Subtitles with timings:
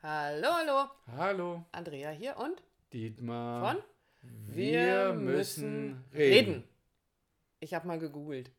[0.00, 0.90] Hallo, hallo.
[1.16, 2.62] Hallo, Andrea hier und
[2.92, 3.72] Dietmar.
[3.72, 3.82] von
[4.22, 6.62] Wir müssen reden.
[7.58, 8.52] Ich habe mal gegoogelt.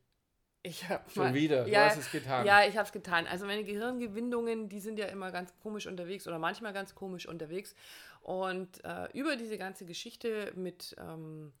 [0.62, 2.44] Ich habe Schon mal, wieder, du ja, hast es getan.
[2.44, 3.26] Ja, ich habe es getan.
[3.26, 7.74] Also meine Gehirngewindungen, die sind ja immer ganz komisch unterwegs oder manchmal ganz komisch unterwegs.
[8.20, 11.54] Und äh, über diese ganze Geschichte mit ähm,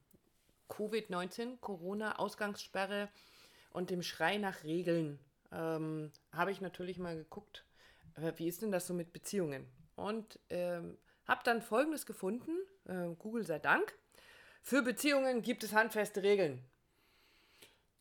[0.68, 3.08] Covid-19, Corona, Ausgangssperre
[3.72, 5.18] und dem Schrei nach Regeln
[5.52, 7.64] ähm, habe ich natürlich mal geguckt,
[8.16, 9.66] äh, wie ist denn das so mit Beziehungen?
[9.96, 10.96] Und ähm,
[11.26, 12.50] habe dann Folgendes gefunden,
[12.86, 13.94] äh, Google sei Dank.
[14.62, 16.62] Für Beziehungen gibt es handfeste Regeln.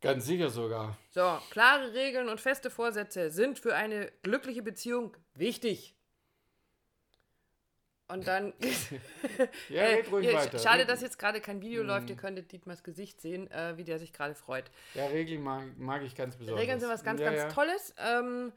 [0.01, 0.97] Ganz sicher sogar.
[1.09, 5.93] So, klare Regeln und feste Vorsätze sind für eine glückliche Beziehung wichtig.
[8.07, 8.53] Und dann.
[9.69, 10.57] Ja, Äh, red ruhig ihr- weiter.
[10.57, 12.03] Schade, dass jetzt gerade kein Video läuft.
[12.05, 12.09] Mhm.
[12.09, 14.71] Ihr könntet Dietmars Gesicht sehen, äh, wie der sich gerade freut.
[14.95, 16.61] Ja, Regeln mag, mag ich ganz besonders.
[16.61, 17.49] Regeln sind was ganz, ja, ganz ja.
[17.49, 17.93] Tolles.
[17.99, 18.51] Ähm,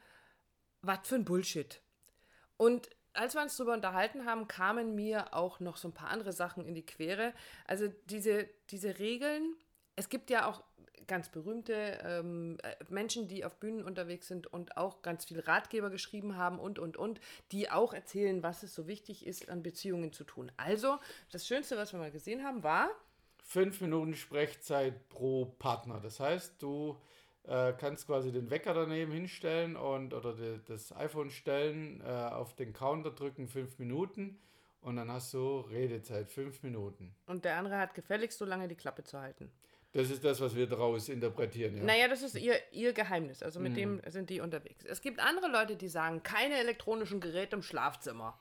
[0.83, 1.81] was für ein Bullshit.
[2.57, 6.33] Und als wir uns darüber unterhalten haben, kamen mir auch noch so ein paar andere
[6.33, 7.33] Sachen in die Quere.
[7.67, 9.55] Also diese, diese Regeln,
[9.97, 10.63] es gibt ja auch
[11.07, 15.91] ganz berühmte ähm, äh, Menschen, die auf Bühnen unterwegs sind und auch ganz viel Ratgeber
[15.91, 20.13] geschrieben haben und, und, und, die auch erzählen, was es so wichtig ist, an Beziehungen
[20.13, 20.53] zu tun.
[20.57, 20.99] Also,
[21.31, 22.91] das Schönste, was wir mal gesehen haben, war,
[23.45, 26.01] Fünf Minuten Sprechzeit pro Partner.
[26.01, 26.97] Das heißt, du
[27.45, 32.55] äh, kannst quasi den Wecker daneben hinstellen und oder die, das iPhone stellen, äh, auf
[32.55, 34.39] den Counter drücken, fünf Minuten
[34.81, 37.15] und dann hast du Redezeit, fünf Minuten.
[37.27, 39.51] und der andere hat gefälligst so lange die Klappe zu halten.
[39.95, 41.77] Das ist das, was wir daraus interpretieren.
[41.77, 41.85] Ja.
[41.85, 43.43] Naja, das ist ihr, ihr Geheimnis.
[43.43, 43.77] Also mit Mhm.
[43.77, 44.85] dem sind die unterwegs.
[44.87, 48.39] Es gibt andere Leute, die sagen, keine elektronischen Geräte im Schlafzimmer.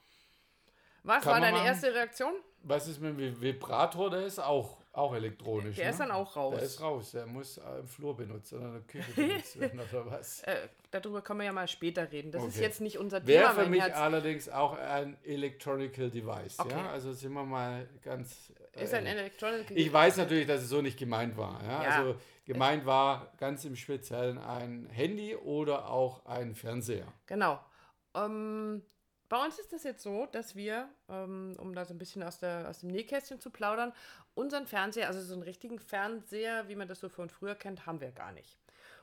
[1.04, 1.66] Was Kann war deine machen.
[1.68, 2.34] erste Reaktion?
[2.64, 4.10] Was ist mit dem Vibrator?
[4.12, 5.78] Der ist auch, auch elektronisch.
[5.78, 5.92] Der ne?
[5.92, 6.56] ist dann auch raus.
[6.56, 7.12] Der ist raus.
[7.12, 10.42] Der muss äh, im Flur benutzt oder in der Küche benutzt werden oder was.
[10.44, 12.32] Äh, darüber können wir ja mal später reden.
[12.32, 12.64] Das ist Okay.
[12.64, 13.28] jetzt nicht unser Thema.
[13.28, 13.96] Wäre für mich Herz.
[13.96, 16.60] allerdings auch ein Electronical Device.
[16.60, 16.72] Okay.
[16.72, 16.92] Ja?
[16.92, 18.52] Also sind wir mal ganz.
[18.74, 19.22] Ist ein ehrlich.
[19.22, 21.62] Electronic ich weiß natürlich, dass es so nicht gemeint war.
[21.64, 21.84] Ja?
[21.84, 21.90] Ja.
[21.90, 27.08] Also gemeint war ganz im Speziellen ein Handy oder auch ein Fernseher.
[27.28, 27.60] Genau.
[28.14, 28.82] Ähm,
[29.32, 32.40] bei uns ist das jetzt so, dass wir, ähm, um da so ein bisschen aus,
[32.40, 33.94] der, aus dem Nähkästchen zu plaudern,
[34.34, 38.02] unseren Fernseher, also so einen richtigen Fernseher, wie man das so von früher kennt, haben
[38.02, 38.58] wir gar nicht.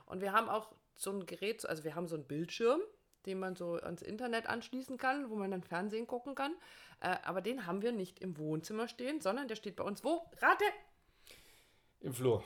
[0.05, 2.79] Und wir haben auch so ein Gerät, also wir haben so einen Bildschirm,
[3.25, 6.53] den man so ans Internet anschließen kann, wo man dann Fernsehen gucken kann.
[6.99, 10.29] Äh, aber den haben wir nicht im Wohnzimmer stehen, sondern der steht bei uns wo?
[10.43, 10.65] Rate!
[12.01, 12.43] Im Flur.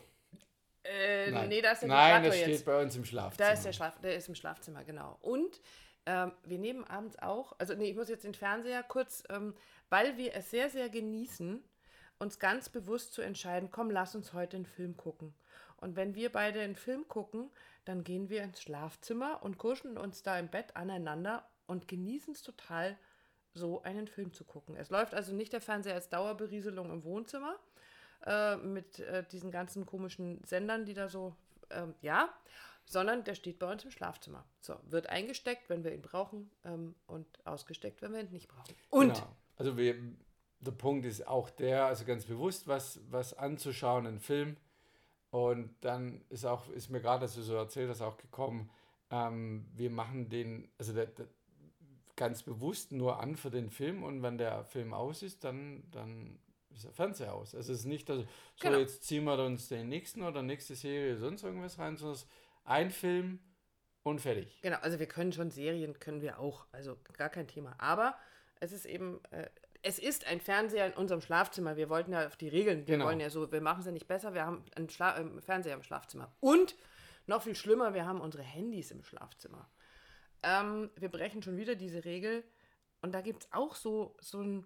[0.86, 2.44] Äh, Nein, nee, da ist der Nein das jetzt.
[2.46, 3.46] steht bei uns im Schlafzimmer.
[3.50, 5.18] Da ist der Schlaf, der ist im Schlafzimmer, genau.
[5.20, 5.60] Und
[6.06, 9.56] ähm, wir nehmen abends auch, also nee, ich muss jetzt den Fernseher kurz, ähm,
[9.90, 11.64] weil wir es sehr, sehr genießen,
[12.20, 15.34] uns ganz bewusst zu entscheiden, komm, lass uns heute einen Film gucken.
[15.78, 17.52] Und wenn wir beide einen Film gucken,
[17.86, 22.42] dann gehen wir ins Schlafzimmer und kuscheln uns da im Bett aneinander und genießen es
[22.42, 22.98] total,
[23.54, 24.76] so einen Film zu gucken.
[24.76, 27.56] Es läuft also nicht der Fernseher als Dauerberieselung im Wohnzimmer
[28.26, 31.36] äh, mit äh, diesen ganzen komischen Sendern, die da so,
[31.70, 32.30] ähm, ja,
[32.86, 34.46] sondern der steht bei uns im Schlafzimmer.
[34.60, 38.74] So, wird eingesteckt, wenn wir ihn brauchen ähm, und ausgesteckt, wenn wir ihn nicht brauchen.
[38.90, 39.36] Und Genau.
[39.56, 39.96] Also wir,
[40.60, 44.58] der Punkt ist auch der, also ganz bewusst was, was anzuschauen, einen Film.
[45.30, 48.70] Und dann ist auch, ist mir gerade, dass du so erzählt hast, auch gekommen,
[49.10, 51.28] ähm, wir machen den, also der, der,
[52.16, 56.40] ganz bewusst nur an für den Film und wenn der Film aus ist, dann, dann
[56.74, 57.56] ist der Fernseher aus.
[57.56, 58.26] Also es ist nicht, dass, so
[58.62, 58.78] Genau.
[58.78, 62.28] jetzt ziehen wir uns den nächsten oder nächste Serie sonst irgendwas rein, sondern es
[62.66, 63.40] ein Film
[64.04, 64.60] und fertig.
[64.62, 67.76] Genau, also wir können schon Serien, können wir auch, also gar kein Thema.
[67.78, 68.18] Aber
[68.60, 69.50] es ist eben, äh,
[69.82, 71.76] es ist ein Fernseher in unserem Schlafzimmer.
[71.76, 73.06] Wir wollten ja auf die Regeln, wir Genau.
[73.06, 75.74] wollen ja so, wir machen es ja nicht besser, wir haben einen Schla äh, Fernseher
[75.76, 76.34] im Schlafzimmer.
[76.40, 76.76] Und
[77.28, 79.70] noch viel schlimmer, wir haben unsere Handys im Schlafzimmer.
[80.42, 82.44] Ähm, wir brechen schon wieder diese Regel
[83.02, 84.66] und da gibt es auch so, so ein,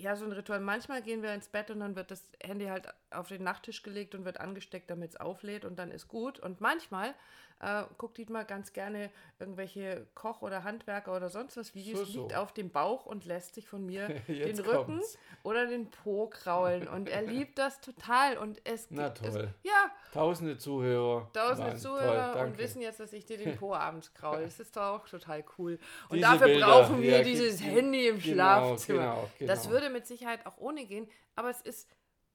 [0.00, 0.60] ja, so ein Ritual.
[0.60, 4.14] Manchmal gehen wir ins Bett und dann wird das Handy halt auf den Nachttisch gelegt
[4.14, 6.38] und wird angesteckt, damit es auflädt und dann ist gut.
[6.40, 7.14] Und manchmal
[7.62, 12.20] äh, guckt Dietmar ganz gerne irgendwelche Koch- oder Handwerker oder sonst was Videos, So, so.
[12.22, 15.18] liegt auf dem Bauch und lässt sich von mir den Rücken kommt's.
[15.42, 16.88] oder den Po kraulen.
[16.88, 18.38] Und er liebt das total.
[18.38, 19.54] Und es Na gibt- es, toll.
[19.62, 21.28] ja, Tausende Zuhörer.
[21.34, 24.42] tausende waren Zuhörer toll, und wissen jetzt, dass ich dir den Po abends kraule.
[24.44, 25.78] Das ist doch auch total cool.
[26.08, 28.98] Und Diese dafür Bilder, brauchen wir ja, dieses genau, Handy im genau, Schlafzimmer.
[29.00, 29.74] genau, Das genau.
[29.90, 31.88] Würde mit Sicherheit auch ohne gehen, aber es ist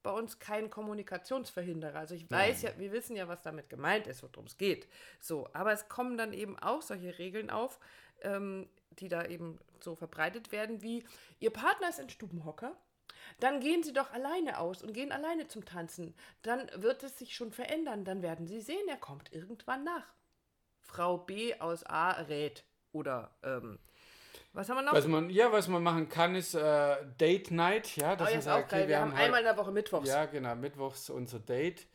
[0.04, 1.98] bei uns kein Kommunikationsverhinderer.
[1.98, 4.88] Also ich weiß ja, wir wissen ja, was damit gemeint ist, worum es geht.
[5.19, 7.80] So, aber es kommen dann eben auch solche Regeln auf,
[8.22, 11.06] ähm, die da eben so verbreitet werden, wie
[11.40, 12.78] Ihr Partner ist ein Stubenhocker.
[13.40, 16.13] Dann gehen Sie doch alleine aus und gehen alleine zum Tanzen.
[16.44, 18.06] Dann wird es sich schon verändern.
[18.06, 20.13] Dann werden Sie sehen, er kommt irgendwann nach.
[20.81, 22.63] Frau B aus A rät.
[22.92, 23.80] Oder ähm,
[24.56, 24.94] Was haben wir noch?
[24.94, 27.98] Was man, ja, was man machen kann, ist äh, Date Night.
[27.98, 28.88] Ja, das oh, ist ist auch geil.
[28.88, 30.07] Wir, haben einmal in der Woche Mittwochs.
[30.07, 31.86] Ja, genau, Mittwochs unser Date.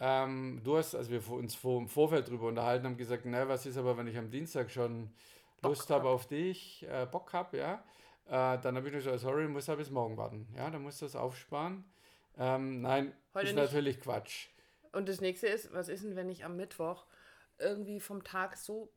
[0.00, 3.66] Ähm, du hast, als wir uns vor, im Vorfeld darüber unterhalten haben, gesagt, na, was
[3.66, 5.12] ist aber, wenn ich am Dienstag schon
[5.60, 7.84] Bock Lust habe auf dich, äh, Bock habe, ja,
[8.26, 10.48] äh, dann habe ich gesagt, sorry, muss aber bis morgen warten.
[10.56, 11.84] Ja, dann musst du das aufsparen.
[12.36, 13.64] Ähm, nein, Heute ist nicht.
[13.64, 14.48] natürlich Quatsch.
[14.92, 17.06] Und das nächste ist, was ist denn, wenn ich am Mittwoch
[17.58, 18.92] irgendwie vom Tag so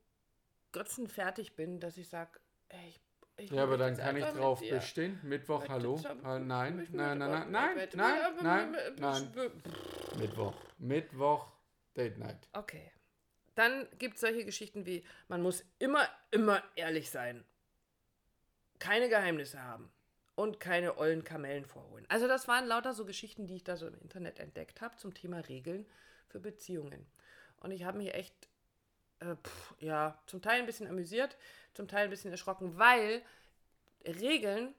[0.71, 2.39] grotzenfertig bin, dass ich sage,
[2.87, 2.99] ich
[3.43, 5.19] ich ja, aber dann kann ich drauf bestehen.
[5.23, 5.99] Mittwoch, hallo.
[6.23, 7.89] nein, nein, nein, nein, nein,
[8.41, 9.51] nein, nein,
[10.17, 10.53] Mittwoch.
[10.77, 11.51] Mittwoch,
[11.95, 12.47] Date Night.
[12.53, 12.91] Okay.
[13.55, 17.43] Dann gibt es solche Geschichten wie, man muss immer, immer ehrlich sein.
[18.79, 19.91] Keine Geheimnisse haben.
[20.35, 22.05] Und keine ollen Kamellen vorholen.
[22.07, 25.13] Also das waren lauter so Geschichten, die ich da so im Internet entdeckt habe zum
[25.13, 25.85] Thema Regeln
[26.27, 27.05] für Beziehungen.
[27.57, 28.49] Und ich habe mich echt
[29.21, 31.37] äh, pff, ja, zum Teil ein bisschen amüsiert,
[31.73, 33.21] zum Teil ein bisschen erschrocken, weil
[34.05, 34.73] Regeln,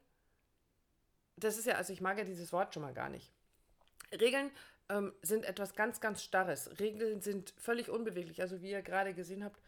[1.37, 3.33] das ist ja, also ich mag ja dieses Wort schon mal gar nicht.
[4.13, 4.51] Regeln
[4.89, 6.79] ähm, sind etwas ganz, ganz Starres.
[6.79, 8.43] Regeln sind völlig unbeweglich.
[8.43, 9.61] Also wie ihr gerade gesehen habt,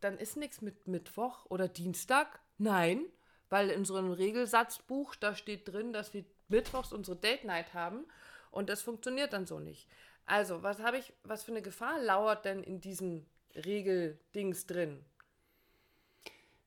[0.00, 2.40] dann ist nichts mit Mittwoch oder Dienstag.
[2.58, 3.04] Nein,
[3.48, 8.04] weil in so einem Regelsatzbuch, da steht drin, dass wir Mittwochs unsere Date Night haben
[8.50, 9.88] und das funktioniert dann so nicht.
[10.26, 15.04] Also, was habe ich, was für eine Gefahr lauert denn in diesen Regeldings drin?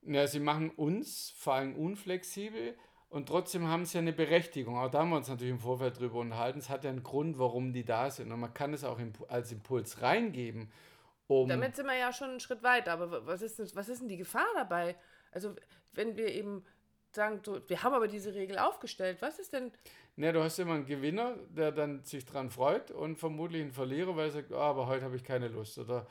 [0.03, 2.75] Ja, sie machen uns vor allem unflexibel
[3.09, 4.77] und trotzdem haben sie ja eine Berechtigung.
[4.77, 6.59] Auch da haben wir uns natürlich im Vorfeld drüber unterhalten.
[6.59, 8.31] Es hat ja einen Grund, warum die da sind.
[8.31, 8.99] Und man kann es auch
[9.29, 10.71] als Impuls reingeben.
[11.27, 12.93] Um Damit sind wir ja schon einen Schritt weiter.
[12.93, 14.95] Aber was ist, denn, was ist denn die Gefahr dabei?
[15.31, 15.55] Also,
[15.93, 16.65] wenn wir eben
[17.11, 19.71] sagen, wir haben aber diese Regel aufgestellt, was ist denn.
[20.17, 24.15] Ne, du hast immer einen Gewinner, der dann sich dran freut und vermutlich einen Verlierer,
[24.15, 25.77] weil er sagt, oh, aber heute habe ich keine Lust.
[25.77, 26.07] Oder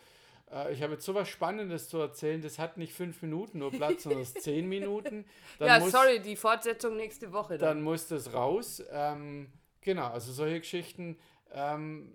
[0.50, 3.70] äh, ich habe jetzt so was Spannendes zu erzählen, das hat nicht fünf Minuten nur
[3.70, 5.24] Platz, sondern zehn Minuten.
[5.58, 7.58] Dann ja, muss, sorry, die Fortsetzung nächste Woche.
[7.58, 8.82] Dann, dann muss das raus.
[8.90, 11.18] Ähm, genau, also solche Geschichten
[11.52, 12.12] ähm,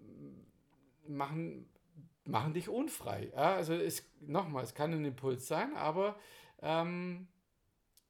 [1.08, 1.70] machen,
[2.26, 3.32] machen dich unfrei.
[3.36, 3.56] Ja?
[3.56, 6.18] Also es, nochmal, es kann ein Impuls sein, aber
[6.62, 7.28] ähm,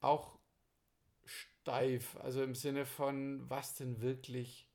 [0.02, 0.38] auch
[1.26, 4.68] steif, also im Sinne von, was denn wirklich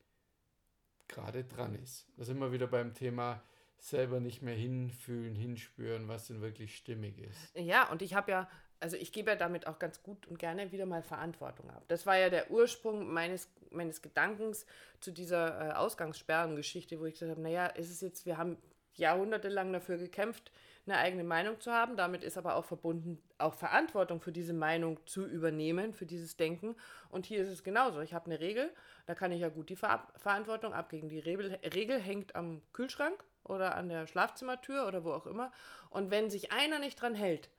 [1.09, 2.07] gerade dran ist.
[2.17, 3.43] Da sind wir wieder beim Thema
[3.79, 7.57] selber nicht mehr hinfühlen, hinspüren, was denn wirklich stimmig ist.
[7.57, 8.49] Ja, und ich habe ja,
[8.81, 11.85] also ich gebe ja damit auch ganz gut und gerne wieder mal Verantwortung ab.
[11.89, 14.67] Das war ja der Ursprung meines, meines Gedankens
[15.01, 18.59] zu dieser äh, Ausgangssperrengeschichte, wo ich gesagt habe, naja, ist es jetzt, wir haben
[18.95, 20.51] jahrhundertelang dafür gekämpft,
[20.87, 21.97] eine eigene Meinung zu haben.
[21.97, 26.77] Damit ist aber auch verbunden, auch Verantwortung für diese Meinung zu übernehmen, für dieses Denken.
[27.11, 28.01] Und hier ist es genauso.
[28.01, 28.71] Ich habe eine Regel,
[29.07, 31.09] da kann ich ja gut die Ver Verantwortung abgeben.
[31.09, 35.53] Die Regel, Regel hängt am Kühlschrank oder an der Schlafzimmertür oder wo auch immer.
[35.91, 37.51] Und wenn sich einer nicht dran hält,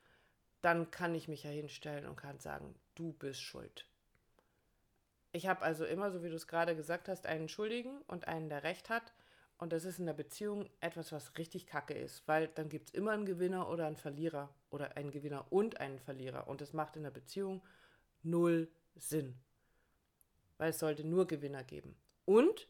[0.61, 3.85] dann kann ich mich ja hinstellen und kann sagen, du bist schuld.
[5.31, 8.49] Ich habe also immer, so wie du es gerade gesagt hast, einen Schuldigen und einen,
[8.49, 9.13] der Recht hat.
[9.59, 12.93] Und das ist in der Beziehung etwas, was richtig kacke ist, weil dann gibt es
[12.93, 16.47] immer einen Gewinner oder einen Verlierer oder einen Gewinner und einen Verlierer.
[16.47, 17.61] Und das macht in der Beziehung
[18.23, 19.35] null Sinn.
[20.57, 21.95] Weil es sollte nur Gewinner geben.
[22.25, 22.67] Und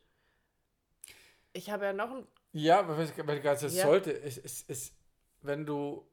[1.53, 3.69] ich habe ja noch ein ja, weil ich gerade ja.
[3.69, 4.94] sollte, es, es, es,
[5.41, 6.07] wenn du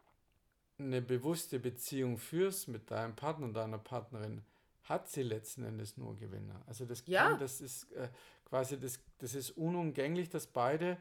[0.78, 4.42] eine bewusste Beziehung führst mit deinem Partner und deiner Partnerin,
[4.82, 6.62] hat sie letzten Endes nur Gewinner.
[6.66, 7.30] Also das ja.
[7.30, 8.09] kann, das ist äh,
[8.44, 10.99] quasi, das, das ist unumgänglich, dass beide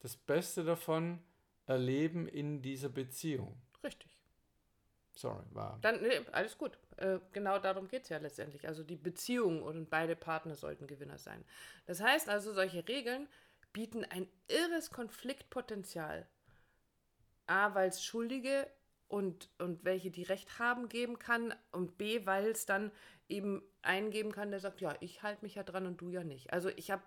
[0.00, 1.20] das Beste davon
[1.66, 3.60] erleben in dieser Beziehung.
[3.82, 4.16] Richtig.
[5.14, 5.78] Sorry, war.
[5.80, 6.78] Dann, nee, alles gut.
[6.96, 8.68] Äh, genau darum geht es ja letztendlich.
[8.68, 11.44] Also die Beziehung und beide Partner sollten Gewinner sein.
[11.86, 13.26] Das heißt also, solche Regeln
[13.72, 16.26] bieten ein irres Konfliktpotenzial.
[17.46, 18.66] A, weil es Schuldige
[19.08, 22.90] und, und welche die Recht haben geben kann und B, weil es dann
[23.28, 26.52] eben eingeben kann, der sagt, ja, ich halte mich ja dran und du ja nicht.
[26.52, 27.02] Also ich habe,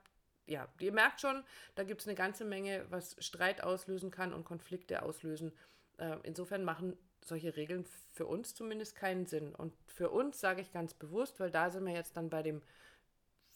[0.45, 1.43] ja, ihr merkt schon,
[1.75, 5.51] da gibt es eine ganze Menge, was Streit auslösen kann und Konflikte auslösen.
[5.97, 9.53] Äh, insofern machen solche Regeln für uns zumindest keinen Sinn.
[9.53, 12.61] Und für uns sage ich ganz bewusst, weil da sind wir jetzt dann bei dem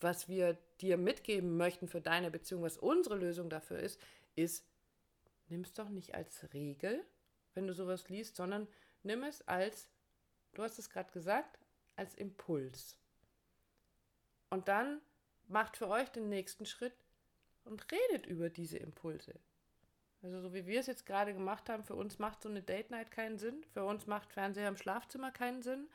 [0.04, 4.00] was wir dir mitgeben möchten für deine Beziehung, was unsere Lösung dafür ist,
[4.36, 4.66] ist,
[5.48, 7.04] nimm es doch nicht als Regel,
[7.54, 8.68] wenn du sowas liest, sondern
[9.04, 9.88] nimm es als,
[10.54, 11.60] du hast es gerade gesagt,
[11.96, 12.98] als Impuls.
[14.50, 15.02] Und dann
[15.48, 16.94] macht für euch den nächsten Schritt
[17.66, 19.34] und redet über diese Impulse.
[20.22, 22.92] Also so wie wir es jetzt gerade gemacht haben, für uns macht so eine Date
[22.92, 25.90] Night keinen Sinn, für uns macht Fernseher im Schlafzimmer keinen Sinn,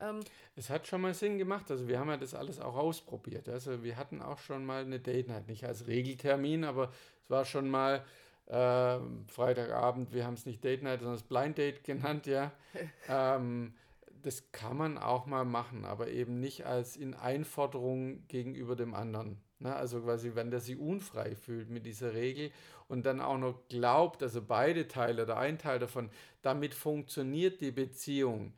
[0.00, 0.20] ähm,
[0.56, 1.70] es hat schon mal Sinn gemacht.
[1.70, 3.48] Also wir haben ja das alles auch ausprobiert.
[3.48, 6.90] Also wir hatten auch schon mal eine Date Night, nicht als Regeltermin, aber
[7.22, 8.04] es war schon mal
[8.46, 12.52] äh, Freitagabend, wir haben es nicht Date Night, sondern das Blind Date genannt, ja.
[13.08, 13.74] ähm,
[14.22, 19.40] das kann man auch mal machen, aber eben nicht als in Einforderung gegenüber dem anderen.
[19.60, 19.74] Ne?
[19.74, 22.50] Also quasi, wenn der sich unfrei fühlt mit dieser Regel
[22.88, 26.10] und dann auch noch glaubt, also beide Teile oder ein Teil davon,
[26.42, 28.52] damit funktioniert die Beziehung,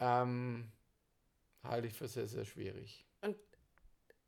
[0.00, 0.70] ähm,
[1.68, 3.04] halte ich für sehr, sehr schwierig.
[3.20, 3.36] Und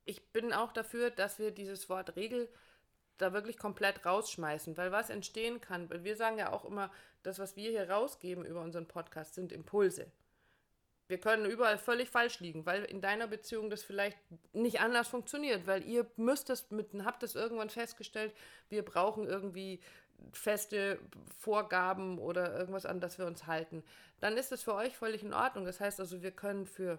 [0.04, 2.48] ich bin auch dafür, dass wir dieses Wort Regel
[3.18, 6.90] da wirklich komplett rausschmeißen, weil was entstehen kann, wir sagen ja auch immer,
[7.22, 10.10] das, was wir hier rausgeben über unseren Podcast, sind Impulse.
[11.08, 14.18] Wir können überall völlig falsch liegen, weil in deiner Beziehung das vielleicht
[14.52, 18.34] nicht anders funktioniert, weil ihr müsst es mit, habt es irgendwann festgestellt,
[18.68, 19.80] wir brauchen irgendwie
[20.32, 20.98] feste
[21.38, 23.82] Vorgaben oder irgendwas an das wir uns halten.
[24.20, 25.64] Dann ist es für euch völlig in Ordnung.
[25.64, 26.98] Das heißt also, wir können für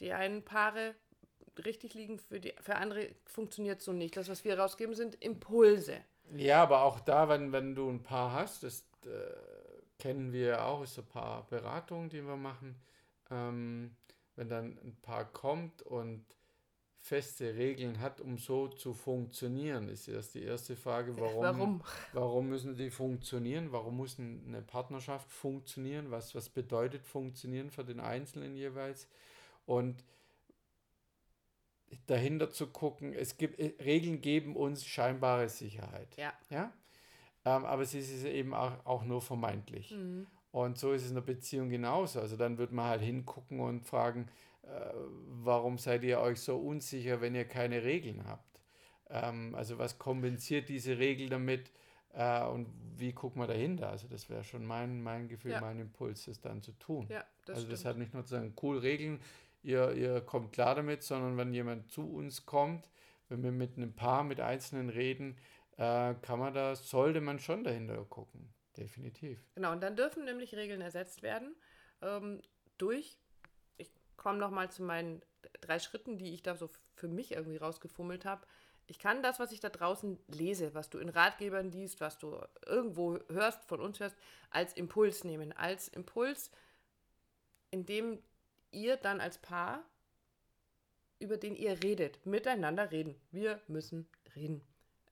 [0.00, 0.94] die einen Paare
[1.64, 4.16] richtig liegen, für, die, für andere funktioniert so nicht.
[4.16, 6.00] Das, was wir rausgeben, sind Impulse.
[6.34, 9.08] Ja, aber auch da, wenn, wenn du ein Paar hast, das äh,
[9.98, 12.74] kennen wir auch, ist so ein paar Beratungen, die wir machen.
[13.30, 13.96] Ähm,
[14.36, 16.24] wenn dann ein Paar kommt und
[16.98, 21.82] feste Regeln hat, um so zu funktionieren, ist erst die erste Frage, warum, warum?
[22.14, 23.72] warum müssen die funktionieren?
[23.72, 26.10] Warum muss eine Partnerschaft funktionieren?
[26.10, 29.06] Was, was bedeutet funktionieren für den Einzelnen jeweils?
[29.66, 30.04] Und
[32.06, 36.16] dahinter zu gucken, es gibt äh, Regeln geben uns scheinbare Sicherheit.
[36.16, 36.32] Ja.
[36.50, 36.72] ja?
[37.44, 39.92] Ähm, aber es ist eben auch, auch nur vermeintlich.
[39.92, 40.26] Mhm.
[40.50, 42.20] Und so ist es in der Beziehung genauso.
[42.20, 44.28] Also dann wird man halt hingucken und fragen,
[44.62, 44.68] äh,
[45.42, 48.60] warum seid ihr euch so unsicher, wenn ihr keine Regeln habt?
[49.10, 51.70] Ähm, also was kompensiert diese Regel damit?
[52.12, 53.90] Äh, und wie guckt man dahinter?
[53.90, 55.60] Also das wäre schon mein, mein Gefühl, ja.
[55.60, 57.08] mein Impuls, das dann zu tun.
[57.10, 59.20] Ja, also das hat nicht nur zu sagen, cool Regeln,
[59.64, 62.88] ihr, ihr kommt klar damit, sondern wenn jemand zu uns kommt,
[63.28, 65.38] wenn wir mit einem Paar, mit Einzelnen reden,
[65.76, 68.52] äh, kann man da, sollte man schon dahinter gucken.
[68.76, 69.44] Definitiv.
[69.54, 71.54] Genau, und dann dürfen nämlich Regeln ersetzt werden
[72.02, 72.42] ähm,
[72.78, 73.18] durch,
[73.76, 75.22] ich komme nochmal zu meinen
[75.60, 78.46] drei Schritten, die ich da so für mich irgendwie rausgefummelt habe.
[78.86, 82.38] Ich kann das, was ich da draußen lese, was du in Ratgebern liest, was du
[82.66, 84.16] irgendwo hörst, von uns hörst,
[84.50, 85.52] als Impuls nehmen.
[85.52, 86.50] Als Impuls,
[87.70, 88.18] in dem
[88.74, 89.82] ihr dann als Paar,
[91.18, 93.14] über den ihr redet, miteinander reden.
[93.30, 94.60] Wir müssen reden.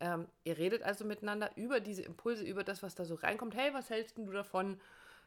[0.00, 3.54] Ähm, ihr redet also miteinander über diese Impulse, über das, was da so reinkommt.
[3.54, 4.80] Hey, was hältst du davon,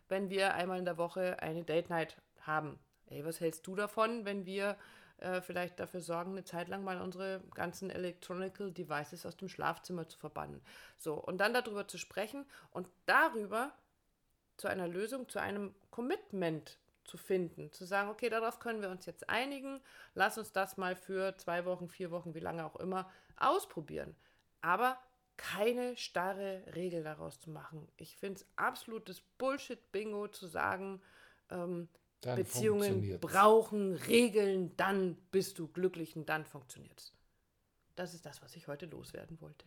[0.10, 2.78] wenn wir einmal in der Woche eine Date Night haben?
[3.08, 4.76] Hey, was hältst du davon, wenn wir
[5.20, 10.10] äh, vielleicht dafür sorgen, eine Zeit lang mal unsere ganzen Electronical Devices aus dem Schlafzimmer
[10.10, 10.62] zu verbannen?
[10.98, 13.72] So, und dann darüber zu sprechen und darüber
[14.58, 19.06] zu einer Lösung, zu einem Commitment zu finden, zu sagen, okay, darauf können wir uns
[19.06, 19.80] jetzt einigen,
[20.14, 24.16] lass uns das mal für zwei Wochen, vier Wochen, wie lange auch immer, ausprobieren.
[24.62, 24.98] Aber
[25.38, 27.88] keine starre Regel daraus zu machen.
[27.98, 31.02] Ich finde es absolutes Bullshit-Bingo zu sagen,
[31.50, 31.88] ähm,
[32.22, 37.14] Beziehungen brauchen Regeln, dann bist du glücklich und dann funktioniert es.
[37.96, 39.66] Das ist das, was ich heute loswerden wollte.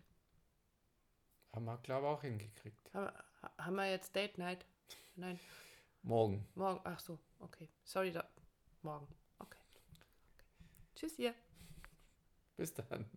[1.54, 2.92] Haben wir, glaube ich, auch hingekriegt.
[2.92, 3.16] Haben,
[3.59, 4.66] haben wir jetzt Date Night?
[5.16, 5.38] Nein.
[6.02, 6.47] Morgen.
[6.54, 7.68] Morgen, ach so, okay.
[7.85, 8.28] Sorry, da,
[8.83, 9.09] morgen.
[9.38, 9.59] Okay.
[9.92, 10.07] okay.
[10.95, 11.35] Tschüss, ihr.
[12.57, 13.09] Bis dann.